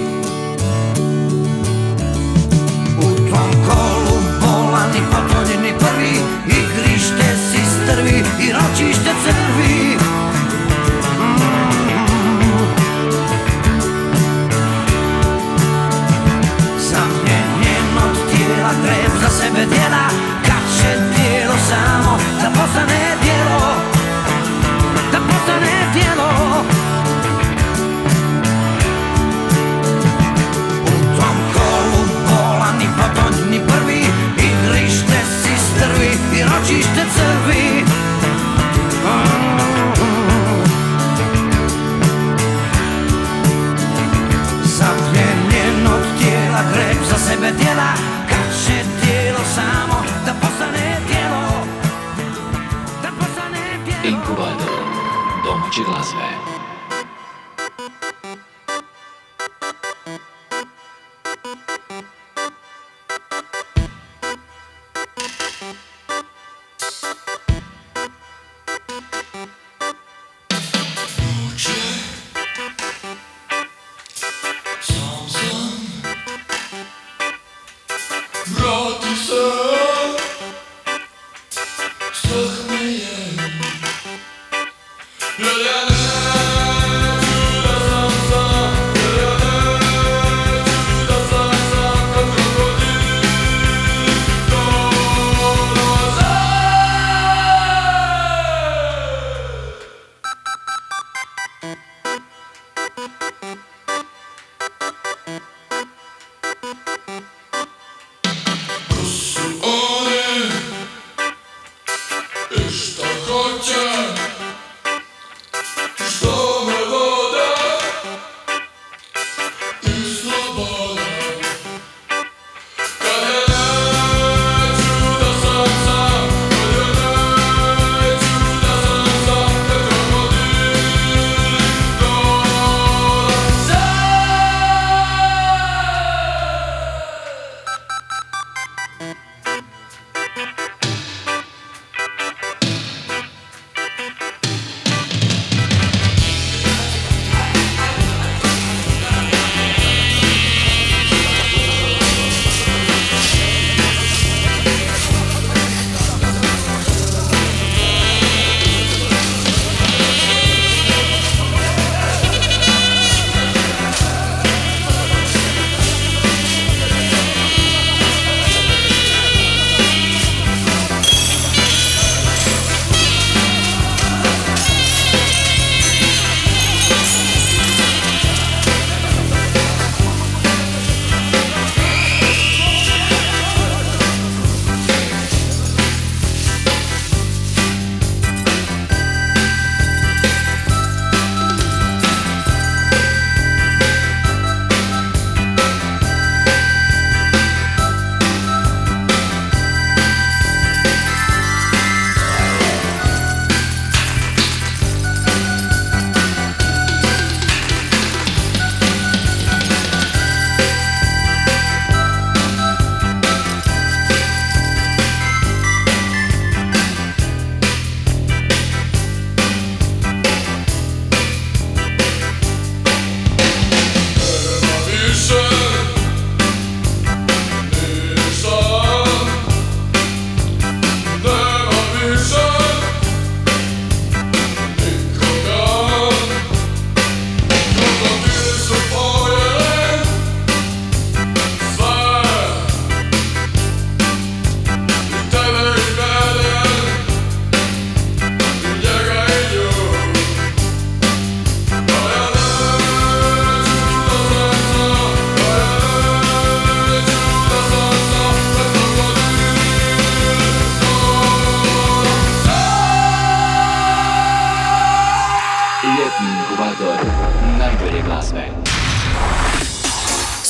U 2.99 3.09
tom 3.31 3.51
kolu 3.67 4.17
bolan 4.41 4.91
i 4.97 5.03
potonjeni 5.13 5.73
prvi 5.79 6.15
I 6.49 6.99
strvi 7.85 8.25
i 8.41 8.53
ročište 8.53 9.11
crvi 9.25 10.04
sebe 19.55 19.67
djela 19.67 20.09
Kad 20.47 20.63
će 20.77 21.15
tijelo 21.15 21.55
samo 21.69 22.19
da 22.43 22.51
postane 22.51 23.17
djelo 23.23 23.75
Da 25.13 25.19
postane 25.19 25.93
djelo 25.93 26.65
U 30.85 31.17
tom 31.17 31.37
kolu 31.55 32.05
bola 32.29 32.73
ni 32.79 32.87
potonj 32.99 33.51
ni 33.51 33.61
prvi 33.69 34.05
Igrište 34.37 35.21
si 35.43 35.53
strvi 35.59 36.39
i 36.39 36.43
ročište 36.43 37.05
crvi. 37.15 37.85
Zapljenjenog 44.65 46.01
tijela 46.19 46.61
greb 46.73 46.97
za 47.11 47.19
sebe 47.19 47.53
djela 47.59 48.15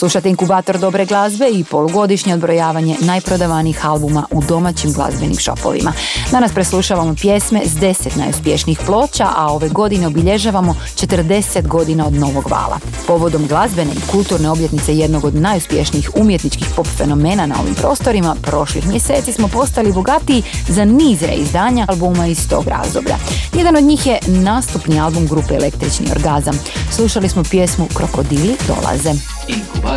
Slušate 0.04 0.28
inkubator 0.28 0.78
dobre 0.78 1.04
glazbe 1.04 1.48
i 1.50 1.64
polugodišnje 1.64 2.34
odbrojavanje 2.34 2.96
najprodavanijih 3.00 3.86
albuma 3.86 4.26
u 4.30 4.42
domaćim 4.42 4.92
glazbenim 4.92 5.38
šopovima. 5.38 5.92
Danas 6.30 6.52
preslušavamo 6.52 7.14
pjesme 7.14 7.60
s 7.64 7.72
10 7.72 8.16
najuspješnijih 8.16 8.80
ploča, 8.86 9.26
a 9.36 9.52
ove 9.52 9.68
godine 9.68 10.06
obilježavamo 10.06 10.76
40 10.96 11.66
godina 11.66 12.06
od 12.06 12.12
Novog 12.12 12.50
vala. 12.50 12.78
Povodom 13.06 13.46
glazbene 13.46 13.90
i 13.92 14.10
kulturne 14.10 14.50
obljetnice 14.50 14.96
jednog 14.96 15.24
od 15.24 15.34
najuspješnijih 15.34 16.10
umjetničkih 16.16 16.66
pop 16.76 16.86
fenomena 16.86 17.46
na 17.46 17.54
ovim 17.60 17.74
prostorima, 17.74 18.36
prošlih 18.42 18.88
mjeseci 18.88 19.32
smo 19.32 19.48
postali 19.48 19.92
bogatiji 19.92 20.42
za 20.68 20.84
niz 20.84 21.22
reizdanja 21.22 21.86
albuma 21.88 22.26
iz 22.26 22.48
tog 22.48 22.68
razdoblja. 22.68 23.16
Jedan 23.52 23.76
od 23.76 23.84
njih 23.84 24.06
je 24.06 24.18
nastupni 24.26 25.00
album 25.00 25.26
grupe 25.26 25.54
Električni 25.54 26.06
orgazam. 26.16 26.58
Slušali 26.90 27.28
smo 27.28 27.42
pjesmu 27.50 27.86
Krokodili 27.94 28.56
dolaze. 28.68 29.10
Inkubator 29.48 29.93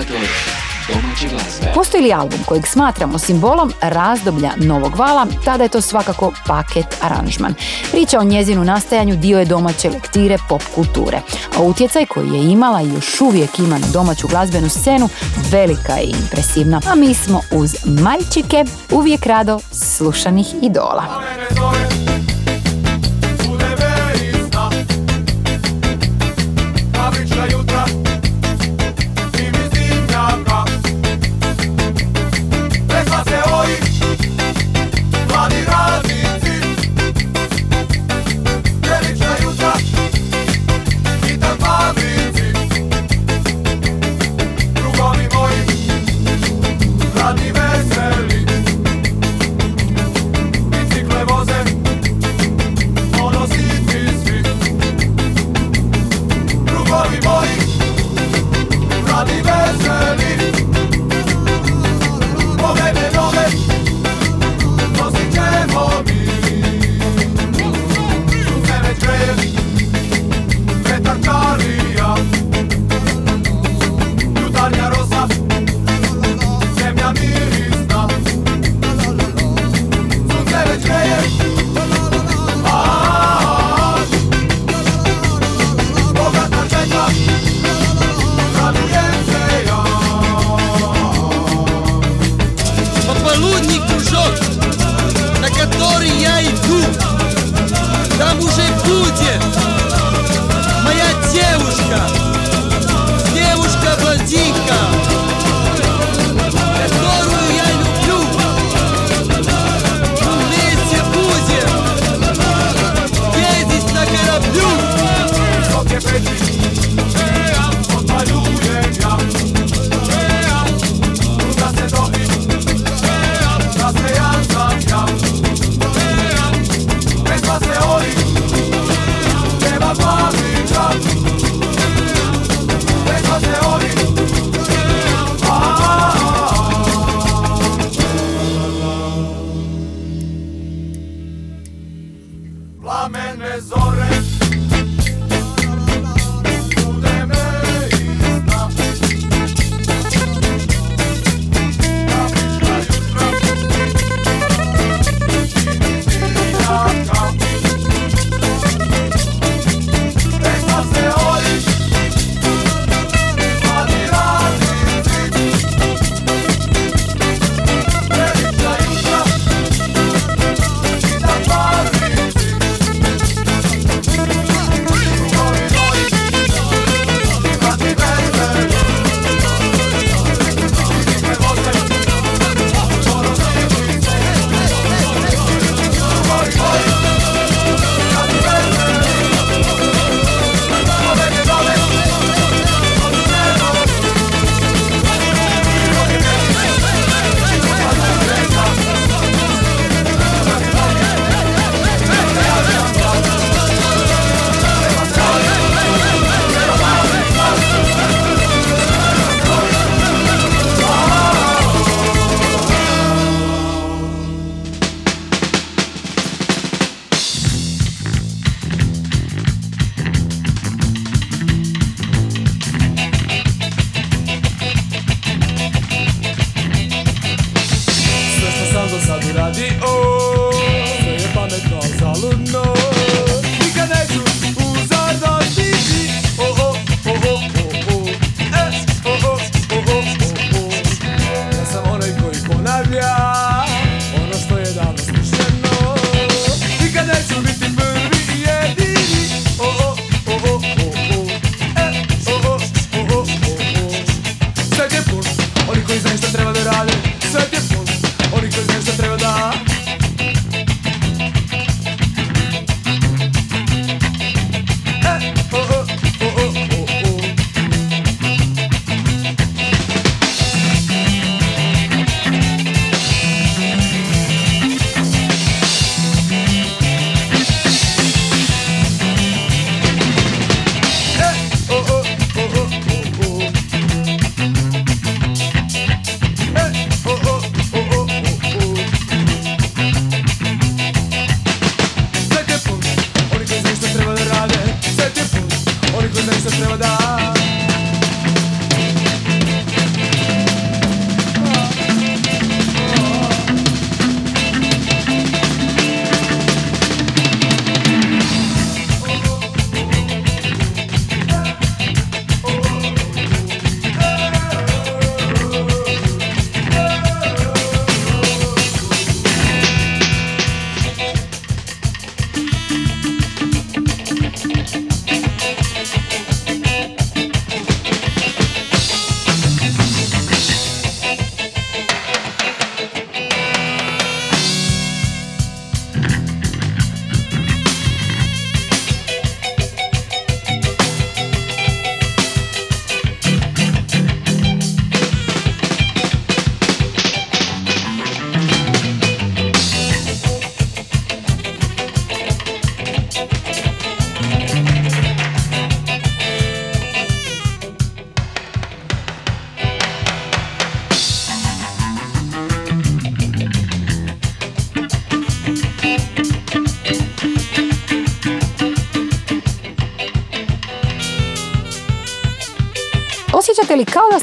Postoji 1.75 2.03
li 2.03 2.13
album 2.13 2.39
kojeg 2.45 2.67
smatramo 2.67 3.19
simbolom 3.19 3.73
razdoblja 3.81 4.51
novog 4.57 4.95
vala, 4.95 5.27
tada 5.45 5.63
je 5.63 5.69
to 5.69 5.81
svakako 5.81 6.33
paket 6.47 6.85
aranžman. 7.01 7.53
Priča 7.91 8.19
o 8.19 8.23
njezinu 8.23 8.63
nastajanju 8.63 9.15
dio 9.15 9.39
je 9.39 9.45
domaće 9.45 9.89
lektire 9.89 10.37
pop 10.49 10.63
kulture, 10.75 11.21
a 11.57 11.61
utjecaj 11.61 12.05
koji 12.05 12.29
je 12.29 12.51
imala 12.51 12.81
i 12.81 12.93
još 12.93 13.21
uvijek 13.21 13.59
ima 13.59 13.77
na 13.77 13.87
domaću 13.93 14.27
glazbenu 14.27 14.69
scenu 14.69 15.09
velika 15.51 15.93
je 15.93 16.03
i 16.03 16.15
impresivna. 16.21 16.81
A 16.91 16.95
mi 16.95 17.13
smo 17.13 17.41
uz 17.51 17.75
Maljčike 17.85 18.65
uvijek 18.91 19.25
rado 19.25 19.59
slušanih 19.71 20.47
idola. 20.61 21.03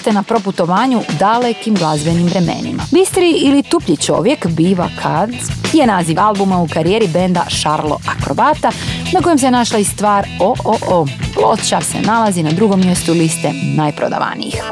Ste 0.04 0.12
na 0.12 0.22
proputovanju 0.22 1.00
dalekim 1.18 1.74
glazbenim 1.74 2.26
vremenima? 2.26 2.82
Bistri 2.92 3.30
ili 3.30 3.62
tuplji 3.62 3.96
čovjek 3.96 4.46
biva 4.46 4.88
kad 5.02 5.30
je 5.72 5.86
naziv 5.86 6.20
albuma 6.20 6.58
u 6.58 6.68
karijeri 6.68 7.08
benda 7.08 7.44
Šarlo 7.48 7.98
Akrobata 8.08 8.70
na 9.12 9.20
kojem 9.20 9.38
se 9.38 9.50
našla 9.50 9.78
i 9.78 9.84
stvar 9.84 10.26
O 10.40 10.54
O 10.64 10.76
O. 10.88 11.06
Ploča 11.34 11.80
se 11.80 12.00
nalazi 12.00 12.42
na 12.42 12.50
drugom 12.50 12.80
mjestu 12.80 13.12
liste 13.12 13.52
najprodavanijih. 13.76 14.62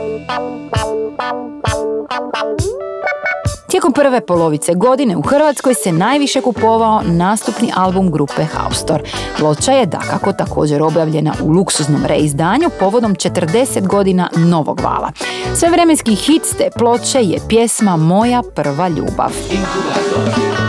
Tijekom 3.72 3.92
prve 3.92 4.26
polovice 4.26 4.74
godine 4.74 5.16
u 5.16 5.22
Hrvatskoj 5.22 5.74
se 5.74 5.92
najviše 5.92 6.40
kupovao 6.40 7.02
nastupni 7.04 7.72
album 7.76 8.10
grupe 8.10 8.44
Haustor. 8.44 9.02
Ploča 9.38 9.72
je 9.72 9.86
dakako 9.86 10.32
također 10.32 10.82
objavljena 10.82 11.34
u 11.42 11.50
luksuznom 11.50 12.04
reizdanju 12.06 12.70
povodom 12.80 13.14
40 13.14 13.86
godina 13.86 14.28
novog 14.36 14.80
vala. 14.80 15.12
Sve 15.54 15.68
vremenski 15.70 16.14
hit 16.14 16.42
te 16.58 16.70
ploče 16.78 17.22
je 17.22 17.38
pjesma 17.48 17.96
Moja 17.96 18.42
prva 18.54 18.88
ljubav. 18.88 19.32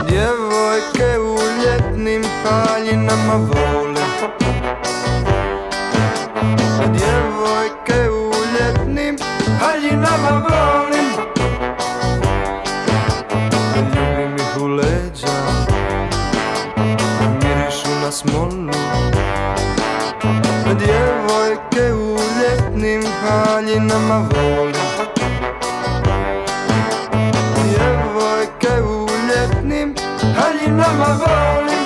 Djevojke 0.07 1.19
u 1.19 1.37
ljetnim 1.63 2.23
haljinama 2.43 3.47
haljinama 23.73 24.17
volim 24.17 24.73
Djevojke 27.63 28.83
u 28.83 29.07
ljetnim 29.27 29.95
haljinama 30.35 31.07
volim 31.07 31.83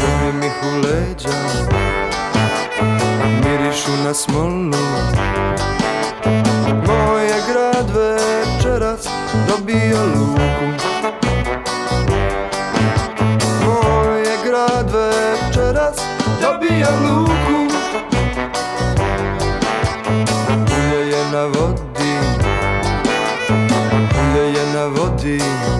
Ljubim 0.00 0.42
ih 0.42 0.52
u 0.62 0.76
leđa 0.76 1.28
Mirišu 3.44 3.92
na 4.04 4.14
smolu. 4.14 4.72
Moj 6.86 7.24
je 7.24 7.42
grad 7.48 7.90
večeras 7.96 9.08
na 25.24 25.71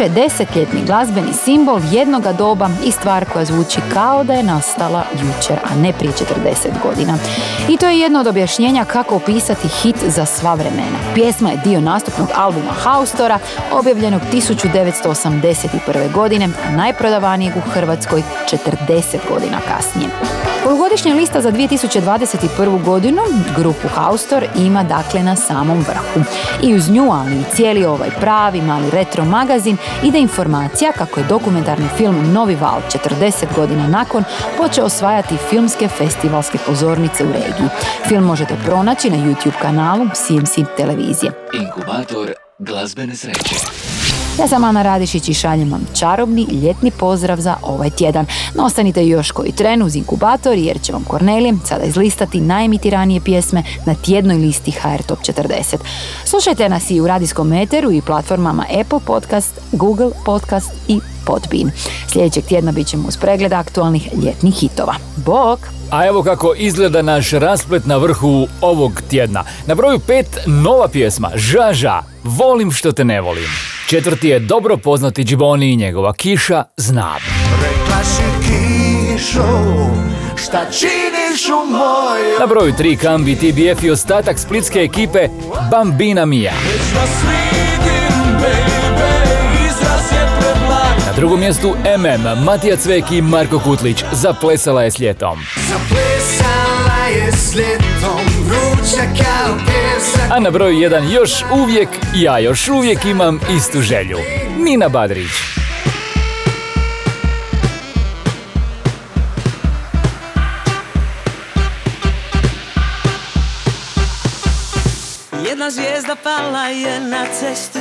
Više 0.00 0.12
desetljetni 0.12 0.84
glazbeni 0.86 1.32
simbol 1.32 1.80
jednoga 1.92 2.32
doba 2.32 2.68
i 2.84 2.90
stvar 2.90 3.24
koja 3.24 3.44
zvuči 3.44 3.80
kao 3.94 4.24
da 4.24 4.32
je 4.32 4.42
nastala 4.42 5.04
jučer, 5.12 5.56
a 5.64 5.74
ne 5.74 5.92
prije 5.92 6.12
40 6.12 6.82
godina. 6.82 7.18
I 7.68 7.76
to 7.76 7.86
je 7.86 7.98
jedno 7.98 8.20
od 8.20 8.26
objašnjenja 8.26 8.84
kako 8.84 9.16
opisati 9.16 9.68
hit 9.68 9.96
za 10.06 10.26
sva 10.26 10.54
vremena. 10.54 10.98
Pjesma 11.14 11.50
je 11.50 11.60
dio 11.64 11.80
nastupnog 11.80 12.28
albuma 12.36 12.72
Haustora, 12.72 13.38
objavljenog 13.72 14.20
1981. 14.32 16.12
godine, 16.12 16.48
a 16.68 16.70
najprodavanijeg 16.70 17.56
u 17.56 17.70
Hrvatskoj 17.70 18.22
40 18.50 19.16
godina 19.30 19.60
kasnije. 19.68 20.08
Polugodišnja 20.64 21.14
lista 21.14 21.40
za 21.40 21.52
2021. 21.52 22.84
godinu 22.84 23.22
grupu 23.56 23.88
Haustor 23.88 24.44
ima 24.56 24.82
dakle 24.82 25.22
na 25.22 25.36
samom 25.36 25.78
vrhu. 25.78 26.20
I 26.62 26.74
uz 26.74 26.90
nju, 26.90 27.12
ali 27.12 27.36
i 27.36 27.44
cijeli 27.54 27.84
ovaj 27.84 28.10
pravi 28.20 28.62
mali 28.62 28.90
retro 28.90 29.24
magazin 29.24 29.76
ide 30.02 30.18
informacija 30.18 30.92
kako 30.92 31.20
je 31.20 31.26
dokumentarni 31.26 31.88
film 31.96 32.32
Novi 32.32 32.54
val 32.54 32.80
40 33.20 33.46
godina 33.56 33.88
nakon 33.88 34.24
počeo 34.56 34.84
osvajati 34.84 35.36
filmske 35.50 35.88
festivalske 35.88 36.58
pozornice 36.66 37.24
u 37.24 37.32
regiji. 37.32 37.68
Film 38.08 38.24
možete 38.24 38.54
pronaći 38.64 39.10
na 39.10 39.16
YouTube 39.16 39.58
kanalu 39.62 40.06
CMC 40.14 40.54
televizije. 40.76 41.32
Inkubator 41.52 42.32
glazbene 42.58 43.16
sreće. 43.16 43.89
Ja 44.40 44.48
sam 44.48 44.64
Ana 44.64 44.82
Radišić 44.82 45.28
i 45.28 45.34
šaljem 45.34 45.72
vam 45.72 45.86
čarobni 45.94 46.46
ljetni 46.62 46.90
pozdrav 46.90 47.40
za 47.40 47.56
ovaj 47.62 47.90
tjedan. 47.90 48.26
No 48.54 48.64
ostanite 48.64 49.06
još 49.06 49.30
koji 49.30 49.52
tren 49.52 49.82
uz 49.82 49.96
inkubator 49.96 50.58
jer 50.58 50.80
će 50.82 50.92
vam 50.92 51.04
Kornelije 51.04 51.54
sada 51.64 51.84
izlistati 51.84 52.40
najemitiranije 52.40 53.20
pjesme 53.20 53.62
na 53.86 53.94
tjednoj 53.94 54.36
listi 54.36 54.70
HR 54.70 55.02
Top 55.06 55.18
40. 55.18 55.76
Slušajte 56.24 56.68
nas 56.68 56.90
i 56.90 57.00
u 57.00 57.06
radijskom 57.06 57.48
meteru 57.48 57.90
i 57.92 58.02
platformama 58.02 58.64
Apple 58.80 59.00
Podcast, 59.06 59.60
Google 59.72 60.10
Podcast 60.24 60.70
i 60.88 61.00
Podbean. 61.26 61.70
Sljedećeg 62.08 62.44
tjedna 62.44 62.72
bit 62.72 62.86
ćemo 62.86 63.08
uz 63.08 63.16
pregled 63.16 63.52
aktualnih 63.52 64.08
ljetnih 64.24 64.54
hitova. 64.54 64.94
Bok! 65.16 65.60
A 65.90 66.06
evo 66.06 66.22
kako 66.22 66.54
izgleda 66.56 67.02
naš 67.02 67.30
rasplet 67.30 67.86
na 67.86 67.96
vrhu 67.96 68.46
ovog 68.60 69.02
tjedna. 69.10 69.44
Na 69.66 69.74
broju 69.74 69.98
pet 69.98 70.38
nova 70.46 70.88
pjesma, 70.88 71.30
Žaža, 71.34 72.02
Volim 72.24 72.72
što 72.72 72.92
te 72.92 73.04
ne 73.04 73.20
volim. 73.20 73.79
Četvrti 73.90 74.28
je 74.28 74.38
dobro 74.38 74.76
poznati 74.76 75.24
Džiboni 75.24 75.72
i 75.72 75.76
njegova 75.76 76.12
kiša 76.12 76.64
Znab. 76.76 77.20
Rekla 77.62 78.04
si 78.04 78.22
kišo, 78.42 79.66
šta 80.36 80.64
činiš 80.70 81.48
u 81.48 81.70
mojoj 81.70 82.38
Na 82.40 82.46
broju 82.46 82.72
tri 82.76 82.96
Kambi, 82.96 83.36
TBF 83.36 83.84
i 83.84 83.90
ostatak 83.90 84.38
splitske 84.38 84.78
ekipe 84.78 85.28
Bambina 85.70 86.26
Mia. 86.26 86.52
Na 91.06 91.12
drugom 91.16 91.40
mjestu 91.40 91.74
MM, 91.98 92.44
Matija 92.44 92.76
Cvek 92.76 93.10
i 93.10 93.22
Marko 93.22 93.58
Kutlić, 93.58 94.04
zaplesala 94.12 94.82
je 94.82 94.90
s 94.90 94.98
ljetom. 94.98 95.38
Zaplesala 95.68 97.06
je 97.16 97.32
s 97.32 97.54
ljetom, 97.54 98.29
A 100.30 100.40
na 100.40 100.50
broju 100.50 100.78
jedan 100.78 101.10
još 101.12 101.30
uvijek, 101.52 101.88
ja 102.14 102.38
još 102.38 102.68
uvijek 102.68 103.04
imam 103.04 103.40
istu 103.56 103.80
želju. 103.80 104.18
Nina 104.58 104.88
Badrić. 104.88 105.30
Jedna 115.48 115.70
zvijezda 115.70 116.16
pala 116.22 116.64
je 116.64 117.00
na 117.00 117.26
cestu 117.40 117.78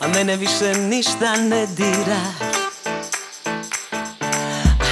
A 0.00 0.08
mene 0.08 0.36
više 0.36 0.74
ništa 0.74 1.36
ne 1.36 1.66
dira 1.66 2.22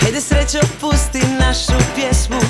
Hajde 0.00 0.20
srećo 0.20 0.58
pusti 0.80 1.20
našu 1.40 1.84
pjesmu 1.94 2.40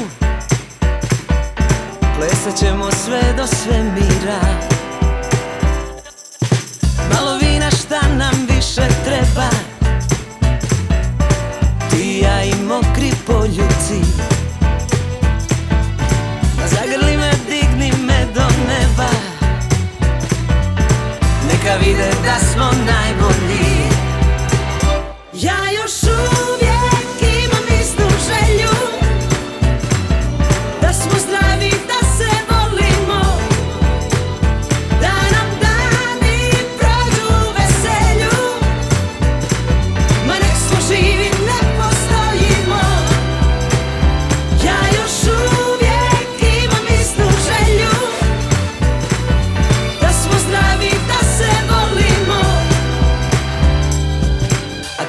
Plesat 2.16 2.58
ćemo 2.58 2.90
sve 3.04 3.22
do 3.36 3.46
svemira. 3.46 4.40
Malo 7.12 7.38
vina 7.38 7.70
šta 7.70 8.00
nam 8.08 8.46
više 8.48 8.88
treba. 9.04 9.50
Ti 11.90 12.20
ja 12.24 12.44
i 12.44 12.54
mokri 12.54 13.12
poljuci 13.26 14.00
Zagrli 16.66 17.16
me, 17.16 17.30
digni 17.48 17.92
me 18.06 18.26
do 18.34 18.44
neba. 18.68 19.10
Neka 21.48 21.76
vide 21.84 22.10
da 22.24 22.38
smo 22.52 22.64
najbolji 22.64 23.75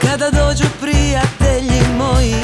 kada 0.02 0.30
dođu 0.30 0.70
prijatelji 0.82 1.82
moji 1.98 2.42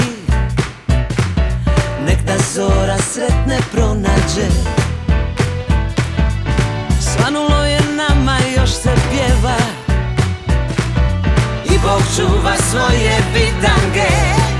Nek 2.05 2.23
da 2.25 2.37
zora 2.53 2.97
sretne 2.97 3.57
pronađe. 3.71 4.47
Svanulo 7.01 7.65
je 7.65 7.79
nama, 7.95 8.37
još 8.57 8.69
se 8.71 8.91
pjeva. 9.11 9.57
I 11.65 11.79
Bog 11.83 12.01
čuva 12.15 12.53
svoje 12.71 13.17
bitange 13.33 14.52